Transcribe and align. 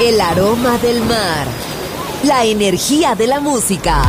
El 0.00 0.20
aroma 0.20 0.78
del 0.78 1.00
mar. 1.00 1.44
La 2.22 2.44
energía 2.44 3.16
de 3.16 3.26
la 3.26 3.40
música. 3.40 4.02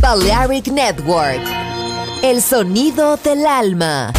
Balearic 0.00 0.68
Network. 0.68 1.42
El 2.22 2.40
sonido 2.40 3.18
del 3.22 3.44
alma. 3.44 4.10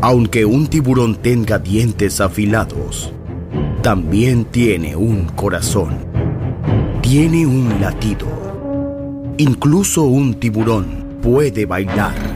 Aunque 0.00 0.44
un 0.44 0.68
tiburón 0.68 1.16
tenga 1.16 1.58
dientes 1.58 2.20
afilados, 2.20 3.10
también 3.82 4.44
tiene 4.44 4.94
un 4.94 5.24
corazón. 5.24 5.96
Tiene 7.02 7.48
un 7.48 7.80
latido. 7.80 8.28
Incluso 9.38 10.04
un 10.04 10.34
tiburón 10.34 11.18
puede 11.20 11.66
bailar. 11.66 12.35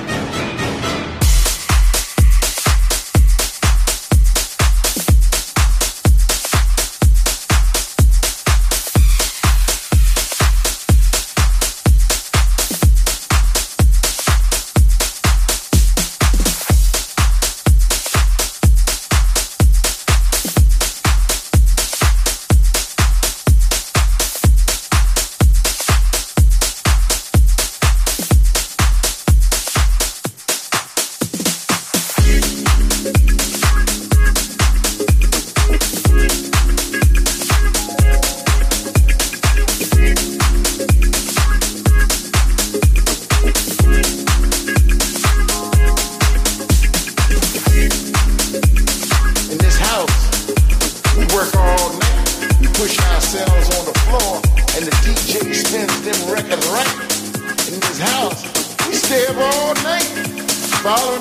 bottom. 60.95 61.19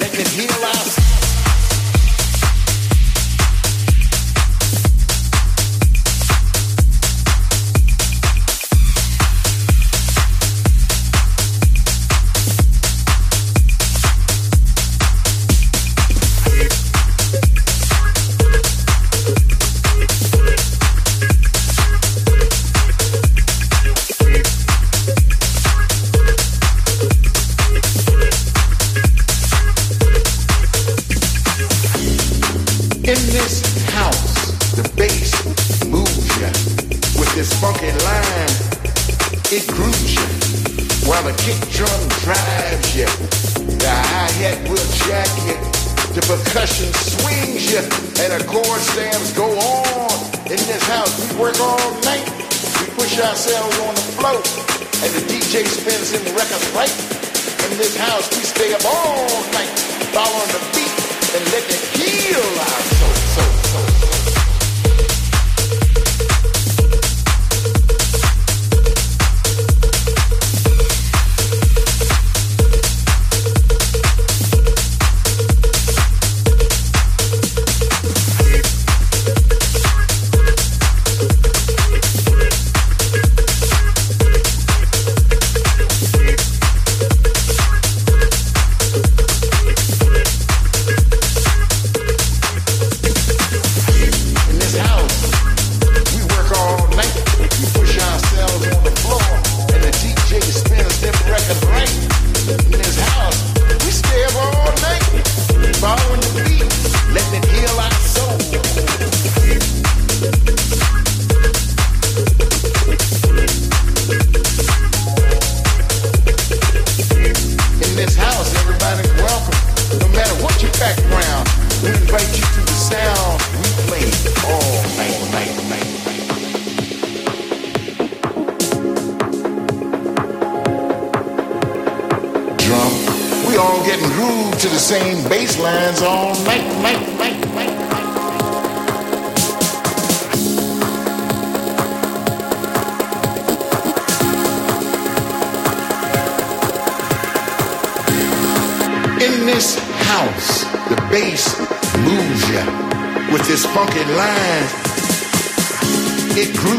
Let 0.00 0.10
the 0.12 0.24
heal 0.34 0.64
us. 0.64 1.23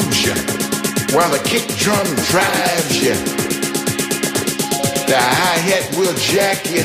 moves 0.05 0.25
you, 0.25 0.33
while 1.15 1.29
the 1.31 1.41
kick 1.45 1.65
drum 1.77 2.05
drives 2.29 3.01
you. 3.01 3.15
The 5.05 5.17
hi-hat 5.17 5.95
will 5.97 6.13
jack 6.17 6.65
you, 6.69 6.83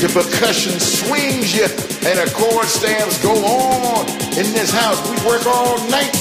the 0.00 0.08
percussion 0.12 0.78
swings 0.78 1.56
you, 1.56 1.64
and 2.08 2.18
the 2.18 2.30
chord 2.34 2.66
stabs 2.66 3.18
go 3.22 3.32
on. 3.32 4.06
In 4.36 4.52
this 4.52 4.70
house, 4.70 5.00
we 5.08 5.16
work 5.26 5.46
all 5.46 5.78
night. 5.88 6.12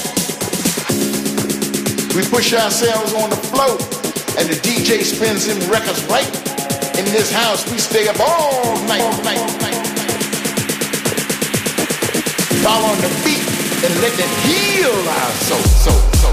We 2.15 2.23
push 2.29 2.53
ourselves 2.53 3.13
on 3.13 3.29
the 3.29 3.41
floor, 3.51 3.77
and 4.37 4.47
the 4.49 4.59
DJ 4.63 5.03
spins 5.03 5.47
them 5.47 5.59
records 5.69 6.03
right. 6.05 6.27
In 6.97 7.05
this 7.05 7.31
house, 7.31 7.69
we 7.71 7.77
stay 7.77 8.07
up 8.07 8.19
all 8.19 8.75
night. 8.87 9.01
All 9.01 9.23
night, 9.23 9.37
all. 9.37 9.63
Fall 12.63 12.85
on 12.85 12.97
the 13.01 13.09
beat 13.25 13.43
and 13.83 13.93
let 13.99 14.13
them 14.13 14.29
heal 14.47 14.93
our 15.09 15.31
soul, 15.31 15.59
soul, 15.59 15.99
soul. 16.13 16.32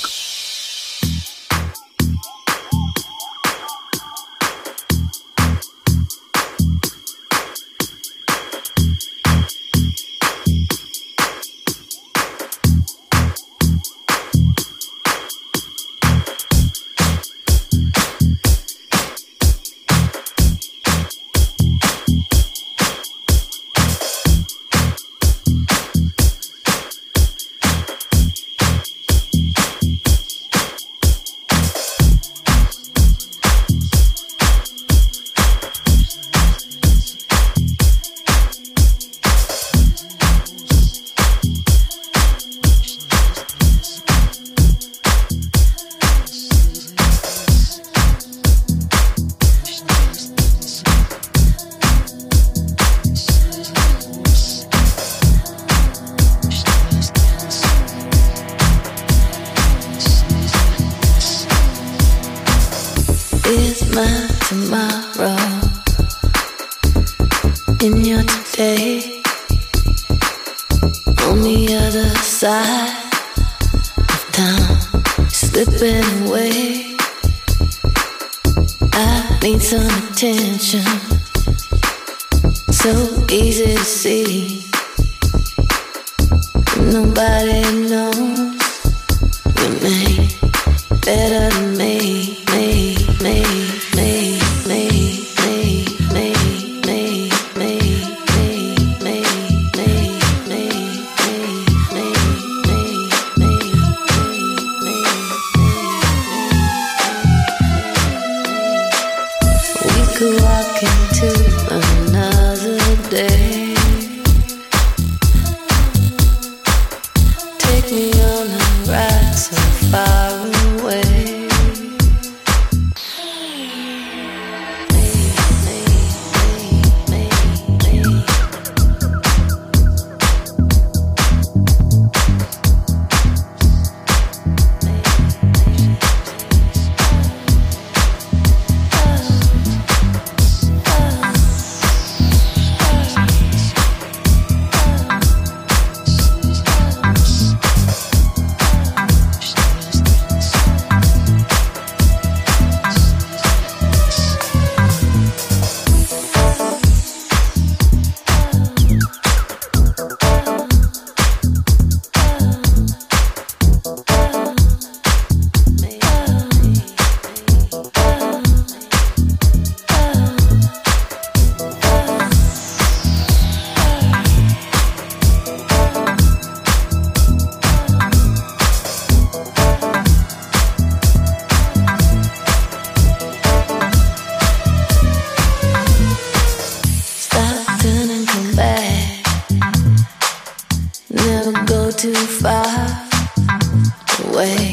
away. 194.31 194.70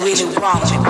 really 0.00 0.24
wrong. 0.38 0.89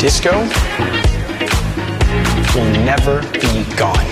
Disco 0.00 0.32
will 2.54 2.70
never 2.86 3.20
be 3.34 3.64
gone. 3.76 4.06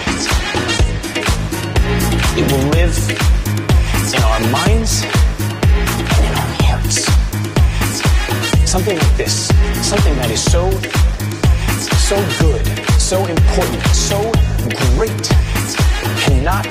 It 2.36 2.44
will 2.52 2.68
live 2.76 2.94
in 4.12 4.22
our 4.22 4.40
minds 4.50 5.02
and 5.02 6.26
in 6.26 6.34
our 6.34 6.52
hearts. 6.60 7.06
Something 8.70 8.98
like 8.98 9.16
this, 9.16 9.48
something 9.80 10.14
that 10.16 10.30
is 10.30 10.42
so, 10.44 10.70
so 11.96 12.16
good, 12.38 12.66
so 13.00 13.24
important, 13.24 13.82
so 13.94 14.20
great, 14.94 15.24
cannot 16.20 16.66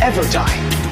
ever 0.00 0.22
die. 0.30 0.91